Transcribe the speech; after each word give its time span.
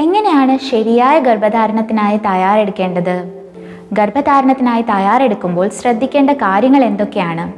എങ്ങനെയാണ് 0.00 0.58
ശരിയായ 0.58 1.18
ഗർഭധാരണത്തിനായി 1.18 2.16
തയ്യാറെടുക്കേണ്ടത്? 2.16 3.24
ഗർഭധാരണത്തിനായി 3.92 4.82
തയ്യാറെടുക്കുമ്പോൾ 4.82 5.68
ശ്രദ്ധിക്കേണ്ട 5.68 6.30
കാര്യങ്ങൾ 6.30 6.84
എന്തൊക്കെയാണ്? 6.84 7.52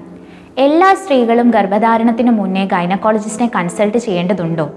എല്ലാ 0.58 0.94
സ്ത്രീകളും 0.94 1.50
ഗർഭധാരണത്തിന് 1.50 2.30
മുന്നേ 2.30 2.64
ഗൈനക്കോളജിസ്റ്റിനെ 2.64 3.50
കൺസൾട്ട് 3.56 3.98
ചെയ്യേണ്ടതുണ്ടോ? 3.98 4.70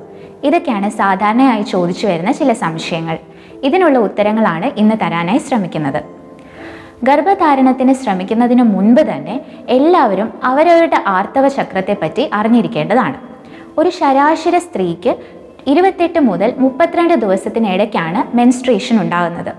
ഇതൊക്കെയാണ് 0.44 0.90
സാധാരണയായി 0.90 1.62
ചോദിച്ചു 1.62 2.08
വരുന്ന 2.08 2.32
ചില 2.32 2.54
സംശയങ്ങൾ. 2.54 3.18
ഇതിനുള്ള 3.64 4.00
ഉത്തരങ്ങളാണ് 4.00 4.66
ഇന്ന് 4.66 4.96
തരാനായി 5.02 5.38
ശ്രമിക്കുന്നത്. 5.38 6.17
ഗർഭധാരണത്തിന് 7.04 7.94
ശ്രമിക്കുന്നതിന് 7.94 8.64
മുൻപ് 8.64 9.02
തന്നെ 9.02 9.42
എല്ലാവരും 9.70 10.34
അവരവരുടെ 10.44 11.00
ആർത്തവ 11.08 11.48
ചക്രത്തെപ്പറ്റി 11.48 12.30
അറിഞ്ഞിരിക്കേണ്ടതാണ്. 12.34 13.16
ഒരു 13.78 13.90
ശരാശരി 13.90 14.60
സ്ത്രീക്ക് 14.60 15.16
ഇരുപത്തെട്ട് 15.68 16.20
മുതൽ 16.20 16.54
മുപ്പത്തിരണ്ട് 16.58 17.14
ദിവസത്തിനിടയ്ക്കാണ് 17.14 18.38
മെൻസ്ട്രേഷൻ 18.38 19.02
ഉണ്ടാകുന്നത്. 19.02 19.52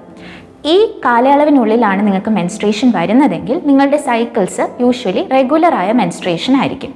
ഈ 0.66 0.86
കാലയളവിനുള്ളിലാണ് 1.04 2.06
നിങ്ങൾക്ക് 2.06 2.30
മെൻസ്ട്രേഷൻ 2.30 2.92
വരുന്നതെങ്കിൽ 2.94 3.60
നിങ്ങളുടെ 3.64 3.96
സൈക്കിൾസ് 3.96 4.64
യൂഷ്വലി 4.80 5.28
റെഗുലറായ 5.32 5.92
മെൻസ്ട്രേഷൻ 5.92 6.56
ആയിരിക്കും. 6.56 6.94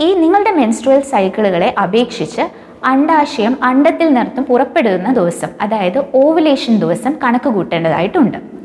ഈ 0.00 0.14
നിങ്ങളുടെ 0.14 0.50
മെൻസ്ട്രുവൽ 0.50 1.00
സൈക്കിളുകളെ 1.00 1.74
അപേക്ഷിച്ച് 1.82 2.44
അണ്ടാശയം 2.84 3.58
അണ്ടത്തിൽ 3.62 4.08
നിർത്തും 4.14 4.44
പുറപ്പെടുന്ന 4.44 5.12
ദിവസം 5.12 5.48
അതായത് 5.60 6.04
ഓവുലേഷൻ 6.14 6.78
ദിവസം 6.78 7.14
കണക്ക് 7.24 7.48
കൂട്ടേണ്ടതായിട്ടുണ്ട്. 7.48 8.55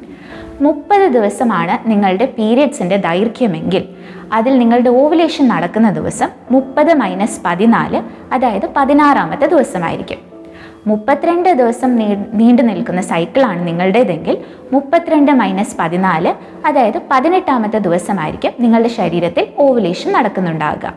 മുപ്പത് 0.61 1.05
ദിവസമാണ് 1.13 1.89
നിങ്ങളുടെ 1.89 2.25
പീരിയഡ്സിന്റെ 2.37 2.97
ദൈർഘ്യമെങ്കിൽ. 2.97 3.83
അതിൽ 4.33 4.53
നിങ്ങളുടെ 4.59 4.89
ഓവുലേഷൻ 4.89 5.47
നടക്കുന്ന 5.47 5.91
ദിവസം 5.91 6.29
മുപ്പത് 6.51 6.93
മൈനസ് 6.93 7.39
പതിനാല് 7.45 8.01
അതായത് 8.33 8.67
പതിനാറാമത്തെ 8.77 9.47
ദിവസമായിരിക്കും. 9.47 10.30
മുപ്പത്തിരണ്ട് 10.89 11.49
ദിവസം 11.59 11.91
നീണ്ടു 12.39 12.63
നിൽക്കുന്ന 12.69 13.01
സൈക്കിളാണ് 13.01 13.67
നിങ്ങളുടേതെങ്കിൽ 13.67 14.35
മുപ്പത്തിരണ്ട് 14.71 15.31
മൈനസ് 15.31 15.75
പതിനാല് 15.79 16.31
അതായത് 16.67 16.99
പതിനെട്ടാമത്തെ 17.11 17.79
ദിവസമായിരിക്കും 17.87 18.53
നിങ്ങളുടെ 18.63 18.91
ശരീരത്തിൽ 18.99 19.45
ഓവുലേഷൻ 19.65 20.09
നടക്കുന്നുണ്ടാകുക 20.17 20.93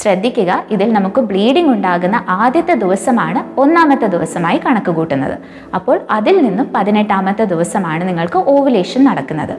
ശ്രദ്ധിക്കുക 0.00 0.50
ഇതിൽ 0.70 0.88
നമുക്ക് 0.92 1.20
ബ്ലീഡിംഗ് 1.20 1.72
ഉണ്ടാകുന്ന 1.72 2.16
ആദ്യത്തെ 2.28 2.74
ദിവസമാണ് 2.84 3.40
ഒന്നാമത്തെ 3.60 4.06
ദിവസമായി 4.06 4.58
കണക്ക് 4.66 4.92
കൂട്ടുന്നത് 4.98 5.36
അപ്പോൾ 5.74 6.00
അതിൽ 6.10 6.36
നിന്നും 6.46 6.66
പതിനെട്ടാമത്തെ 6.76 7.44
ദിവസമാണ് 7.44 8.08
നിങ്ങൾക്ക് 8.08 8.40
ഓവുലേഷൻ 8.54 9.04
നടക്കുന്നത്. 9.10 9.54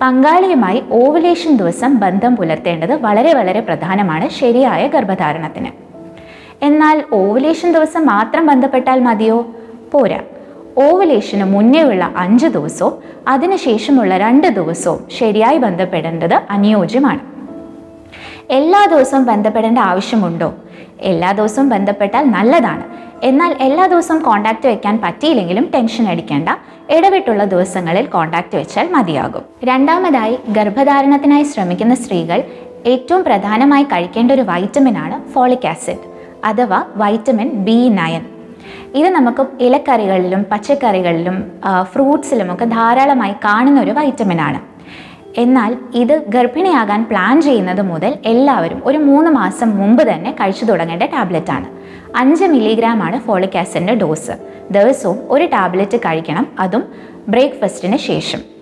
പങ്കാളിയുമായി 0.00 0.84
ഓവുലേഷൻ 1.00 1.52
ദിവസം 1.56 1.90
ബന്ധം 2.04 2.36
പുലർത്തേണ്ടത് 2.36 2.94
വളരെ 3.06 3.32
വളരെ 3.34 3.60
പ്രധാനമാണ് 3.60 4.28
ശരിയായ 4.40 4.82
ഗർഭധാരണത്തിന്. 4.88 5.72
എന്നാൽ 6.64 7.04
ഓവുലേഷൻ 7.12 7.72
ദിവസം 7.72 8.06
മാത്രം 8.06 8.46
ബന്ധപ്പെട്ടാൽ 8.46 9.00
മതിയോ? 9.00 9.46
പോരാ. 9.92 10.20
ഓവുലേഷന് 10.78 11.44
മുന്നേയുള്ള 11.44 12.12
അഞ്ച് 12.16 12.46
ദിവസവും 12.46 13.02
അതിനുശേഷമുള്ള 13.28 14.18
രണ്ട് 14.18 14.46
ദിവസവും 14.46 15.08
ശരിയായി 15.18 15.58
ബന്ധപ്പെടേണ്ടത് 15.58 16.34
അനുയോജ്യമാണ്. 16.50 17.20
എല്ലാ 18.50 18.86
ദിവസവും 18.90 19.26
ബന്ധപ്പെടേണ്ട 19.26 19.78
ആവശ്യമുണ്ടോ? 19.78 20.54
എല്ലാ 21.00 21.32
ദിവസവും 21.32 21.68
ബന്ധപ്പെട്ടാൽ 21.68 22.24
നല്ലതാണ്. 22.30 22.84
എന്നാൽ 23.22 23.56
എല്ലാ 23.60 23.86
ദിവസവും 23.86 24.22
കോണ്ടാക്ട് 24.22 24.66
വെക്കാൻ 24.66 25.00
പറ്റിയില്ലെങ്കിലും 25.04 25.70
ടെൻഷൻ 25.74 26.08
അടിക്കേണ്ട. 26.08 26.48
ഇടവിട്ടുള്ള 26.90 27.44
ദിവസങ്ങളിൽ 27.44 28.06
കോണ്ടാക്ട് 28.06 28.56
വെച്ചാൽ 28.56 28.88
മതിയാകും. 28.92 29.42
രണ്ടാമതായി 29.64 30.38
ഗർഭധാരണത്തിനായി 30.48 31.42
ശ്രമിക്കുന്ന 31.42 31.94
സ്ത്രീകൾ 31.94 32.42
ഏറ്റവും 32.86 33.24
പ്രധാനമായി 33.24 33.84
കഴിക്കേണ്ട 33.84 34.32
ഒരു 34.32 34.42
വൈറ്റമിനാണ് 34.42 35.32
ഫോളിക് 35.32 35.66
ആസിഡ് 35.66 36.13
അഥവാ 36.44 36.84
വൈറ്റമിൻ 36.96 37.50
ബി 37.66 37.88
നയൻ. 38.00 38.22
ഇത് 38.94 39.08
നമുക്ക് 39.08 39.42
ഇലക്കറികളിലും 39.60 40.42
പച്ചക്കറികളിലും 40.52 41.36
ഫ്രൂട്ട്സിലുമൊക്കെ 41.92 42.64
ധാരാളമായി 42.64 43.34
കാണുന്ന 43.44 43.80
ഒരു 43.80 43.90
വൈറ്റമിനാണ്. 43.90 44.60
എന്നാൽ 45.42 45.76
ഇത് 45.94 46.14
ഗർഭിണിയാകാൻ 46.28 47.00
പ്ലാൻ 47.10 47.36
ചെയ്യുന്നത് 47.42 47.82
മുതൽ 47.82 48.12
എല്ലാവരും 48.32 48.82
ഒരു 48.84 48.98
മൂന്ന് 48.98 49.30
മാസം 49.30 49.70
മുമ്പ് 49.78 50.02
തന്നെ 50.10 50.32
കഴിച്ചു 50.32 50.64
തുടങ്ങേണ്ട 50.64 51.02
ടാബ്ലറ്റ് 51.02 51.52
ആണ് 51.56 51.68
അഞ്ച് 52.16 52.44
മില്ലിഗ്രാം 52.44 53.02
ആണ് 53.02 53.20
ഫോളിക് 53.20 53.58
ആസിഡിന്റെ 53.58 53.94
ഡോസ്. 53.94 54.34
ദിവസവും 54.70 55.18
ഒരു 55.30 55.44
ടാബ്ലറ്റ് 55.44 55.96
കഴിക്കണം 55.96 56.46
അതും 56.58 56.84
ബ്രേക്ക്ഫാസ്റ്റിന് 57.28 57.96
ശേഷം. 57.96 58.53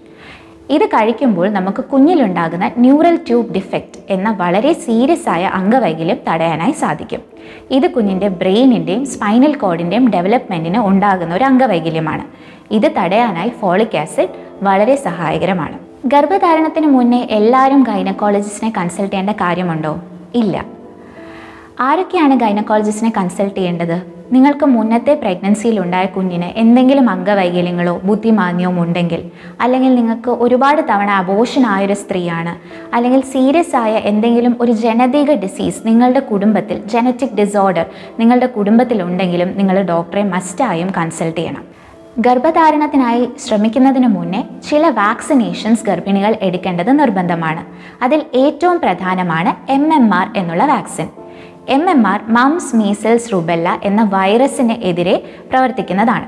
ഇത് 0.73 0.87
കഴിക്കുമ്പോൾ 0.87 1.49
നമുക്ക് 1.49 1.85
കുഞ്ഞിലുണ്ടാകുന്ന 1.85 2.71
ന്യൂറൽ 2.79 3.17
ട്യൂബ് 3.17 3.55
ഡിഫക്റ്റ് 3.55 4.01
എന്ന 4.11 4.31
വളരെ 4.31 4.73
സീരിയസ് 4.73 5.29
ആയ 5.29 5.45
അംഗവൈകല്യം 5.45 6.17
തടയാനായി 6.29 6.73
സാധിക്കും. 6.73 7.21
ഇത് 7.71 7.91
കുഞ്ഞിന്റെ 7.91 8.29
ബ്രെയിനിന്റെയും 8.29 9.07
സ്പൈനൽ 9.07 9.55
കോഡിന്റെയും 9.55 10.11
ഡെവലപ്മെന്റിന് 10.11 10.79
ഉണ്ടാകുന്ന 10.79 11.35
ഒരു 11.35 11.45
അംഗവൈകല്യമാണ്. 11.45 12.25
ഇത് 12.71 12.93
തടയാനായി 12.99 13.49
ഫോളിക് 13.49 13.97
ആസിഡ് 13.97 14.29
വളരെ 14.63 14.97
സഹായകരമാണ്. 14.97 15.79
ഗർഭധാരണത്തിന് 16.07 16.87
മുന്നേ 16.87 17.27
എല്ലാവരും 17.31 17.83
ഗൈനക്കോളജിസ്റ്റിനെ 17.83 18.73
കൺസൾട്ട് 18.79 19.13
ചെയ്യേണ്ട 19.13 19.31
കാര്യമുണ്ടോ? 19.31 20.01
ഇല്ല. 20.35 20.65
ആരൊക്കെയാണ് 21.81 22.35
ഗൈനക്കോളജിസ്റ്റിനെ 22.35 23.13
കൺസൾട്ട് 23.17 23.55
ചെയ്യേണ്ടത്? 23.55 24.12
നിങ്ങൾക്ക് 24.33 24.67
മുന്നത്തെ 24.67 25.15
പ്രഗ്നൻസിയിൽ 25.15 25.81
ഉണ്ടായ 25.81 26.07
കുഞ്ഞിന് 26.07 26.59
എന്തെങ്കിലും 26.59 27.11
അംഗവൈകല്യങ്ങളോ 27.11 28.01
ബുദ്ധിമാന്യവും 28.05 28.83
ഉണ്ടെങ്കിൽ 28.83 29.31
അല്ലെങ്കിൽ 29.61 29.95
നിങ്ങൾക്ക് 29.95 30.31
ഒരുപാട് 30.31 30.83
തവണ 30.83 31.11
അബോഷൻ 31.11 31.67
ആയൊരു 31.67 31.93
സ്ത്രീയാണ് 31.95 32.55
അല്ലെങ്കിൽ 32.95 33.21
സീരിയസ് 33.21 33.77
ആയ 33.77 33.93
എന്തെങ്കിലും 33.93 34.57
ഒരു 34.61 34.73
ജനതീക 34.73 35.33
ഡിസീസ് 35.33 35.87
നിങ്ങളുടെ 35.87 36.21
കുടുംബത്തിൽ 36.21 36.87
ജനറ്റിക് 36.87 37.37
ഡിസോർഡർ 37.37 37.87
നിങ്ങളുടെ 38.21 38.47
കുടുംബത്തിൽ 38.47 39.03
ഉണ്ടെങ്കിലും 39.03 39.59
നിങ്ങൾ 39.59 39.83
ഡോക്ടറെ 39.83 40.23
മസ്റ്റായും 40.23 40.91
കൺസൾട്ട് 40.97 41.41
ചെയ്യണം. 41.41 41.65
ഗർഭധാരണത്തിനായി 42.19 43.29
ശ്രമിക്കുന്നതിന് 43.47 44.09
മുന്നേ 44.09 44.45
ചില 44.71 44.89
വാക്സിനേഷൻസ് 44.89 45.87
ഗർഭിണികൾ 45.87 46.37
എടുക്കേണ്ടത് 46.43 46.99
നിർബന്ധമാണ്. 46.99 47.65
അതിൽ 48.05 48.23
ഏറ്റവും 48.35 48.81
പ്രധാനമാണ് 48.81 49.73
എം 49.73 49.85
എന്നുള്ള 50.37 50.65
vaccine 50.65 51.09
M 51.69 51.91
M 51.91 52.07
R 52.07 52.21
mumps 52.29 52.77
measles 52.77 53.33
rubella 53.33 53.81
എന്ന 53.85 54.03
വൈറസിന് 54.03 54.73
എതിരെ 54.73 55.23
പ്രവർത്തിക്കുന്നതാണ്. 55.51 56.27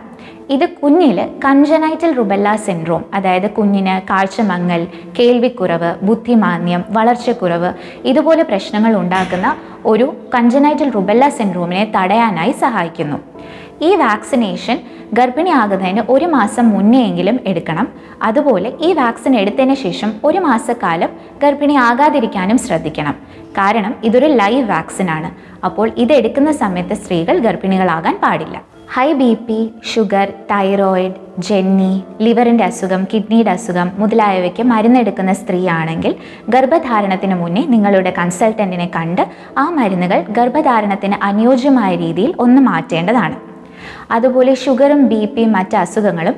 ഇത് 0.50 0.68
കുഞ്ഞിൽ 0.68 1.18
കൺജനൈറ്റൽ 1.44 2.12
റുബെല്ല 2.12 2.56
സിൻഡ്രോം 2.56 3.04
അതായത് 3.14 3.50
കുഞ്ഞിന് 3.50 4.06
കാഴ്ചമങ്ങൽ 4.10 4.86
കേൾവിക്കുറവ് 5.18 5.94
ബുദ്ധിമാന്യം 6.02 6.84
വളർച്ചക്കുറവ് 6.90 7.72
ഇതുപോലെ 8.04 8.42
പ്രശ്നങ്ങൾ 8.42 8.96
ഉണ്ടാക്കുന്ന 8.96 9.56
ഒരു 9.86 10.16
കൺജനൈറ്റൽ 10.34 10.90
റുബെല്ല 10.90 11.28
സിൻഡ്രോമിനെ 11.28 11.92
തടയാനായി 11.96 12.52
സഹായിക്കുന്നു. 12.52 13.16
ഈ 13.82 13.94
വാക്സിനേഷൻ 13.94 14.80
ഗർഭിണിയാകുന്നതിന് 15.12 16.02
ഒരു 16.08 16.24
മാസം 16.24 16.70
മുന്നെയെങ്കിലും 16.70 17.40
എടുക്കണം. 17.46 17.88
അതുപോലെ 18.22 18.72
ഈ 18.80 18.92
വാക്സിൻ 18.92 19.36
എടുത്തതിന് 19.36 19.74
ശേഷം 19.74 20.12
ഒരു 20.24 20.38
മാസക്കാലം 20.38 21.10
ഗർഭിണിയാകാതിരിക്കാനും 21.42 22.58
ശ്രദ്ധിക്കണം. 22.58 23.14
കാരണം 23.58 23.94
ഇതൊരു 24.04 24.26
ലൈവ് 24.26 24.70
വാക്സിൻ 24.70 25.10
ആണ്. 25.10 25.30
അപ്പോൾ 25.64 25.90
ഇത് 25.96 26.12
എടുക്കുന്ന 26.12 26.52
സമയത്ത് 26.52 26.94
സ്ത്രീകൾ 26.94 27.38
ഗർഭിണികളാകാൻ 27.38 28.18
പാടില്ല. 28.22 28.62
High 28.94 29.12
B 29.12 29.34
P 29.46 29.72
sugar 29.94 30.32
thyroid 30.50 31.14
Jenny 31.38 32.04
ലിവറിന്റെ 32.20 32.64
അസുഖം 32.64 33.06
കിഡ്നിയുടെ 33.12 33.50
അസുഖം 33.50 33.92
മുതലായവയ്ക്ക് 33.98 34.62
മരുന്നെടുക്കുന്ന 34.62 35.32
സ്ത്രീയാണെങ്കിൽ 35.32 36.14
ഗർഭധാരണത്തിന് 36.48 37.34
മുന്നേ 37.34 37.62
നിങ്ങളുടെ 37.66 38.12
കൺസൾട്ടന്റിനെ 38.18 38.90
കണ്ട് 38.96 39.22
ആ 39.58 39.64
മരുന്നുകൾ 39.70 40.20
ഗർഭധാരണത്തിന് 40.38 41.14
അനുയോജ്യമായ 41.22 41.96
രീതിയിൽ 41.96 42.34
ഒന്ന് 42.38 42.62
മാറ്റേണ്ടതാണ്. 42.62 43.36
അതുപോലെ 44.10 44.54
ഷുഗറും 44.54 45.08
ബി 45.08 45.24
പിയും 45.24 45.52
മറ്റ് 45.52 45.76
അസുഖങ്ങളും 45.76 46.36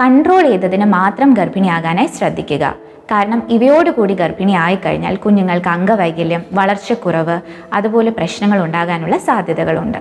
കൺട്രോൾ 0.00 0.42
ചെയ്തതിന് 0.42 0.84
മാത്രം 0.84 1.34
ഗർഭിണിയാകാനായി 1.34 2.06
ശ്രദ്ധിക്കുക. 2.06 2.74
കാരണം 3.12 3.42
ഇവയോടുകൂടി 3.50 4.14
ഗർഭിണി 4.14 4.52
ആയിക്കഴിഞ്ഞാൽ 4.52 5.16
കുഞ്ഞുങ്ങൾക്ക് 5.16 5.68
അംഗവൈകല്യം 5.68 6.44
വളർച്ചക്കുറവ് 6.52 7.40
അതുപോലെ 7.72 8.10
പ്രശ്നങ്ങൾ 8.10 8.64
ഉണ്ടാകാനുള്ള 8.64 9.18
സാധ്യതകളുണ്ട്. 9.18 9.98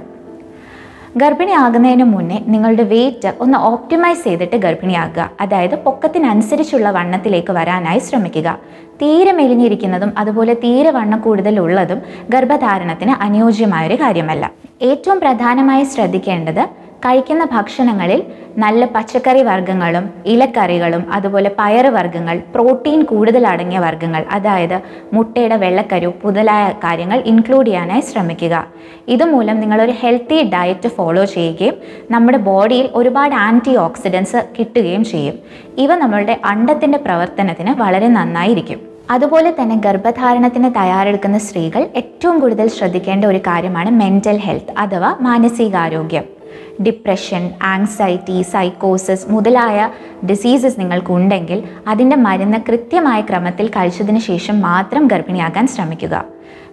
ഗർഭിണി 1.18 1.52
ഗർഭിണിയാകുന്നതിന് 1.52 2.04
മുന്നേ 2.04 2.44
നിങ്ങളുടെ 2.48 2.84
വെയിറ്റ് 2.84 3.34
ഒന്ന് 3.40 3.58
ഓപ്റ്റിമൈസ് 3.58 4.24
ചെയ്തിട്ട് 4.24 4.56
ഗർഭിണിയാകുക 4.56 5.30
അതായത് 5.42 5.76
പൊക്കത്തിനനുസരിച്ചുള്ള 5.76 6.92
വണ്ണത്തിലേക്ക് 6.92 7.54
വരാനായി 7.54 8.00
ശ്രമിക്കുക. 8.00 8.60
തീരെ 9.02 9.32
മെലിഞ്ഞിരിക്കുന്നതും 9.32 10.14
അതുപോലെ 10.18 10.54
തീരെ 10.54 10.92
വണ്ണം 10.92 11.22
കൂടുതലുള്ളതും 11.22 12.02
ഗർഭധാരണത്തിന് 12.30 13.12
അനുയോജ്യമായൊരു 13.12 13.96
കാര്യമല്ല. 13.96 14.52
ഏറ്റവും 14.82 15.20
പ്രധാനമായി 15.20 15.84
ശ്രദ്ധിക്കേണ്ടത് 15.84 16.81
കഴിക്കുന്ന 17.06 17.46
ഭക്ഷണങ്ങളിൽ 17.52 18.24
നല്ല 18.58 18.86
പച്ചക്കറി 18.86 19.44
വർഗങ്ങളും 19.44 20.10
ഇലക്കറികളും 20.26 21.14
അതുപോലെ 21.14 21.52
പയറ് 21.60 21.86
വർഗങ്ങൾ 21.86 22.42
പ്രോട്ടീൻ 22.56 23.04
കൂടുതൽ 23.04 23.48
അടങ്ങിയ 23.48 23.80
വർഗങ്ങൾ 23.80 24.26
അതായത് 24.32 24.82
മുട്ടയുടെ 25.14 25.56
വെള്ളക്കരു 25.56 26.14
മുതലായ 26.26 26.72
കാര്യങ്ങൾ 26.72 27.24
ഇൻക്ലൂഡ് 27.26 27.68
ചെയ്യാനായി 27.68 28.02
ശ്രമിക്കുക. 28.02 28.68
ഇതുമൂലം 29.08 29.60
നിങ്ങളൊരു 29.60 29.94
ഹെൽത്തി 30.02 30.52
ഡയറ്റ് 30.54 30.90
ഫോളോ 30.90 31.26
ചെയ്യുകയും 31.26 31.76
നമ്മുടെ 32.12 32.38
ബോഡിയിൽ 32.38 32.90
ഒരുപാട് 32.94 33.36
ആന്റി 33.36 33.76
ഓക്സിഡൻസ് 33.76 34.50
കിട്ടുകയും 34.60 35.04
ചെയ്യും. 35.04 35.40
ഇവ 35.78 35.96
നമ്മളുടെ 35.96 36.42
അണ്ടത്തിന്റെ 36.46 36.98
പ്രവർത്തനത്തിന് 36.98 37.74
വളരെ 37.82 38.08
നന്നായിരിക്കും. 38.08 38.80
അതുപോലെ 39.12 39.56
തന്നെ 39.62 39.76
ഗർഭധാരണത്തിന് 39.76 40.76
തയ്യാറെടുക്കുന്ന 40.76 41.38
സ്ത്രീകൾ 41.38 41.88
ഏറ്റവും 41.96 42.40
കൂടുതൽ 42.40 42.68
ശ്രദ്ധിക്കേണ്ട 42.68 43.26
ഒരു 43.26 43.38
കാര്യമാണ് 43.38 43.92
മെന്റൽ 43.92 44.38
ഹെൽത്ത് 44.38 44.78
അഥവാ 44.78 45.18
മാനസികാരോഗ്യം. 45.22 46.41
ഡിപ്രഷൻ 46.84 47.44
ആങ്സൈറ്റി 47.64 48.42
സൈക്കോസിസ് 48.42 49.32
മുതലായ 49.32 49.90
ഡിസീസസ് 50.26 50.80
നിങ്ങൾക്കുണ്ടെങ്കിൽ 50.80 51.64
അതിന്റെ 51.88 52.16
മരുന്ന് 52.16 52.58
കൃത്യമായ 52.70 53.22
ക്രമത്തിൽ 53.22 53.68
കഴിച്ചതിന് 53.68 54.20
ശേഷം 54.20 54.62
മാത്രം 54.62 55.08
ഗർഭിണിയാകാൻ 55.08 55.68
ശ്രമിക്കുക. 55.68 56.26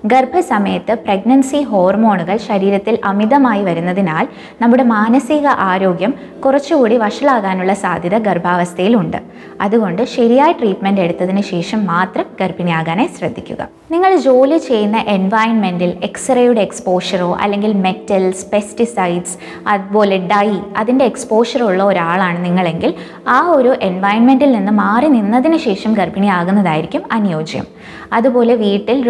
ഗർഭസമയത്ത് 0.04 0.92
പ്രഗ്നൻസി 0.92 1.62
ഹോർമോണുകൾ 1.62 2.36
ശരീരത്തിൽ 2.36 2.98
അമിതമായി 3.04 3.62
വരുന്നതിനാൽ 3.62 4.26
നമ്മുടെ 4.62 4.82
മാനസിക 4.82 5.46
ആരോഗ്യം 5.46 6.14
കുറച്ചുകൂടി 6.44 6.96
വഷളാകാനുള്ള 6.96 7.74
സാധ്യത 7.74 8.18
ഗർഭാവസ്ഥയിലുണ്ട്. 8.18 9.16
അതുകൊണ്ട് 9.60 10.04
ശരിയായ 10.04 10.52
ട്രീറ്റ്മെന്റ് 10.52 11.00
എടുത്തതിന് 11.00 11.40
ശേഷം 11.40 11.86
മാത്രം 11.86 12.26
ഗർഭിണിയാകാനായി 12.40 13.08
ശ്രദ്ധിക്കുക. 13.18 13.68
നിങ്ങൾ 13.90 14.16
ജോലി 14.16 14.58
ചെയ്യുന്ന 14.58 14.96
എൻവയൺമെന്റിൽ 14.96 15.92
എക്സ്റേയുടെ 16.02 16.60
എക്സ്പോഷറോ 16.60 17.36
അല്ലെങ്കിൽ 17.40 17.72
മെറ്റൽസ് 17.72 18.46
പെസ്റ്റിസൈഡ്സ് 18.52 19.36
അതുപോലെ 19.68 20.16
ഡൈ 20.32 20.48
അതിന്റെ 20.76 21.04
എക്സ്പോഷറോ 21.04 21.66
ഉള്ള 21.66 21.82
ഒരാളാണ് 21.84 22.44
നിങ്ങളെങ്കിൽ 22.44 22.94
ആ 23.28 23.40
ഒരു 23.50 23.74
എൻവയൺമെന്റിൽ 23.82 24.52
നിന്ന് 24.52 24.72
മാറി 24.72 25.06
നിന്നതിന് 25.06 25.56
ശേഷം 25.56 25.92
ഗർഭിണിയാകുന്നതായിരിക്കും 25.92 27.02
അനുയോജ്യം. 27.12 27.66
അതുപോലെ 28.12 28.54
വീട്ടിൽ 28.54 29.04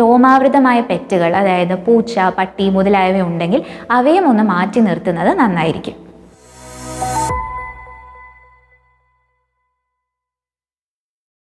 രോമാവൃതമായ 0.58 0.80
പെറ്റുകൾ 0.90 1.30
അതായത് 1.40 1.74
പൂച്ച 1.86 2.14
പട്ടി 2.36 2.64
മുതലായവ 2.76 3.16
ഉണ്ടെങ്കിൽ 3.30 3.60
അവയും 3.96 4.24
ഒന്ന് 4.30 4.44
മാറ്റി 4.52 4.80
നിർത്തുന്നത് 4.86 5.30
നന്നായിരിക്കും. 5.40 5.96